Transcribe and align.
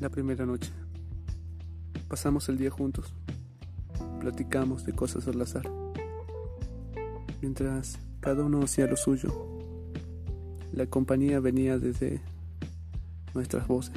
La 0.00 0.08
primera 0.08 0.46
noche. 0.46 0.70
Pasamos 2.06 2.48
el 2.48 2.56
día 2.56 2.70
juntos. 2.70 3.12
Platicamos 4.20 4.86
de 4.86 4.92
cosas 4.92 5.26
al 5.26 5.40
azar. 5.42 5.68
Mientras 7.42 7.98
cada 8.20 8.44
uno 8.44 8.62
hacía 8.62 8.86
lo 8.86 8.96
suyo, 8.96 9.34
la 10.72 10.86
compañía 10.86 11.40
venía 11.40 11.80
desde 11.80 12.20
nuestras 13.34 13.66
voces. 13.66 13.94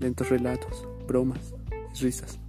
Lentos 0.00 0.30
relatos, 0.30 0.88
bromas 1.06 1.54
y 1.94 2.02
risas. 2.02 2.40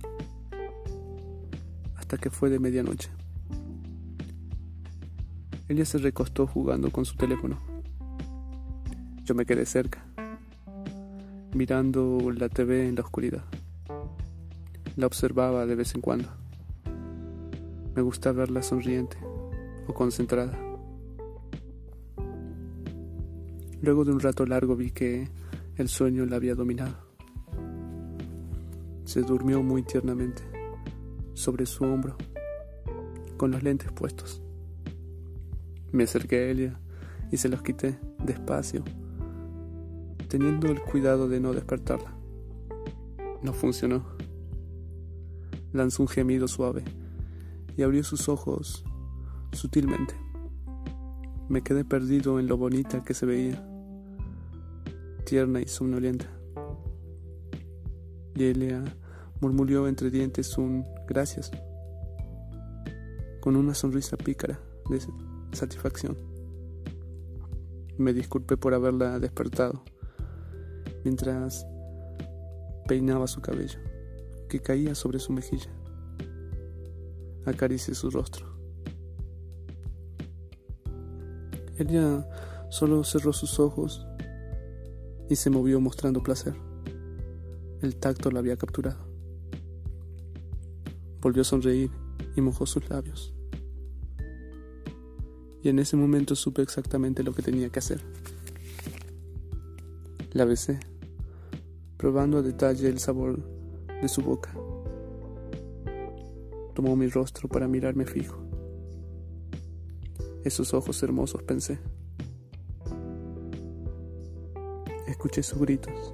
Hasta 1.97 2.17
que 2.17 2.31
fue 2.31 2.49
de 2.49 2.57
medianoche. 2.57 3.09
Ella 5.67 5.85
se 5.85 5.99
recostó 5.99 6.47
jugando 6.47 6.92
con 6.92 7.06
su 7.06 7.15
teléfono. 7.15 7.60
Yo 9.24 9.36
me 9.36 9.46
quedé 9.46 9.68
cerca 9.68 10.08
mirando 11.59 12.31
la 12.31 12.47
TV 12.47 12.87
en 12.87 12.95
la 12.95 13.01
oscuridad. 13.01 13.43
La 14.95 15.07
observaba 15.07 15.65
de 15.65 15.75
vez 15.75 15.93
en 15.93 16.00
cuando. 16.00 16.29
Me 17.93 18.01
gusta 18.01 18.31
verla 18.31 18.61
sonriente 18.61 19.17
o 19.86 19.93
concentrada. 19.93 20.57
Luego 23.81 24.05
de 24.05 24.14
un 24.14 24.21
rato 24.21 24.45
largo 24.45 24.77
vi 24.77 24.91
que 24.91 25.27
el 25.75 25.89
sueño 25.89 26.25
la 26.25 26.37
había 26.37 26.55
dominado. 26.55 26.95
Se 29.03 29.21
durmió 29.21 29.61
muy 29.61 29.83
tiernamente 29.83 30.43
sobre 31.33 31.65
su 31.65 31.83
hombro, 31.83 32.16
con 33.36 33.52
los 33.52 33.64
lentes 33.64 33.91
puestos. 33.91 34.41
Me 35.91 36.05
acerqué 36.05 36.38
a 36.38 36.52
ella 36.52 36.80
y 37.33 37.36
se 37.36 37.50
los 37.50 37.61
quité 37.61 38.00
despacio 38.23 38.81
teniendo 40.30 40.67
el 40.67 40.80
cuidado 40.80 41.27
de 41.27 41.39
no 41.39 41.53
despertarla. 41.53 42.13
No 43.41 43.52
funcionó. 43.52 44.05
Lanzó 45.73 46.03
un 46.03 46.08
gemido 46.08 46.47
suave 46.47 46.83
y 47.75 47.83
abrió 47.83 48.03
sus 48.03 48.30
ojos 48.30 48.85
sutilmente. 49.52 50.16
Me 51.50 51.63
quedé 51.63 51.83
perdido 51.83 52.39
en 52.39 52.47
lo 52.47 52.57
bonita 52.57 53.03
que 53.03 53.16
se 53.16 53.25
veía, 53.25 53.67
tierna 55.25 55.61
y 55.61 55.67
somnolienta. 55.67 56.27
Y 58.35 58.44
Elia 58.45 58.83
murmuró 59.41 59.88
entre 59.88 60.11
dientes 60.11 60.57
un 60.57 60.85
gracias, 61.07 61.52
con 63.41 63.55
una 63.55 63.73
sonrisa 63.73 64.16
pícara 64.16 64.59
de 64.89 65.02
satisfacción. 65.53 66.16
Me 67.97 68.13
disculpé 68.13 68.57
por 68.57 68.75
haberla 68.75 69.19
despertado 69.19 69.83
mientras 71.03 71.66
peinaba 72.88 73.28
su 73.28 73.42
cabello, 73.42 73.80
que 74.47 74.59
caía 74.59 74.95
sobre 74.95 75.19
su 75.19 75.31
mejilla. 75.31 75.72
Acaricié 77.45 77.94
su 77.95 78.09
rostro. 78.09 78.47
Ella 81.78 82.28
solo 82.69 83.03
cerró 83.03 83.31
sus 83.31 83.59
ojos 83.59 84.06
y 85.30 85.36
se 85.36 85.50
movió 85.50 85.80
mostrando 85.80 86.22
placer. 86.22 86.53
El 87.81 87.95
tacto 87.95 88.31
la 88.31 88.39
había 88.39 88.58
capturado. 88.58 89.08
Volvió 91.22 91.44
a 91.44 91.45
sonreír 91.45 91.91
y 92.36 92.41
mojó 92.41 92.66
sus 92.66 92.89
labios. 92.89 93.34
Y 95.61 95.69
en 95.69 95.80
ese 95.80 95.95
momento 95.95 96.36
supe 96.36 96.61
exactamente 96.61 97.23
lo 97.23 97.34
que 97.34 97.41
tenía 97.41 97.69
que 97.69 97.80
hacer. 97.80 98.02
La 100.31 100.45
besé, 100.45 100.80
probando 101.97 102.38
a 102.38 102.41
detalle 102.44 102.88
el 102.88 103.00
sabor 103.00 103.40
de 104.00 104.07
su 104.07 104.22
boca. 104.22 104.53
Tomó 106.75 106.95
mi 106.95 107.07
rostro 107.07 107.50
para 107.50 107.67
mirarme 107.67 108.06
fijo. 108.06 108.38
Esos 110.44 110.75
ojos 110.75 111.01
hermosos 111.01 111.41
pensé. 111.41 111.79
Escuché 115.07 115.41
sus 115.41 115.59
gritos, 115.59 116.13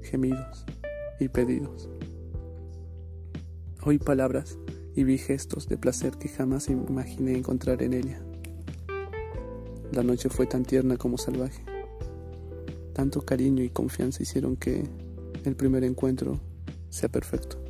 gemidos 0.00 0.64
y 1.20 1.28
pedidos. 1.28 1.90
Oí 3.82 3.98
palabras 3.98 4.58
y 4.96 5.04
vi 5.04 5.18
gestos 5.18 5.68
de 5.68 5.76
placer 5.76 6.16
que 6.16 6.30
jamás 6.30 6.70
imaginé 6.70 7.36
encontrar 7.36 7.82
en 7.82 7.92
ella. 7.92 8.24
La 9.92 10.02
noche 10.02 10.30
fue 10.30 10.46
tan 10.46 10.64
tierna 10.64 10.96
como 10.96 11.18
salvaje. 11.18 11.73
Tanto 12.94 13.22
cariño 13.22 13.62
y 13.62 13.70
confianza 13.70 14.22
hicieron 14.22 14.56
que 14.56 14.84
el 15.44 15.56
primer 15.56 15.84
encuentro 15.84 16.40
sea 16.88 17.10
perfecto. 17.10 17.63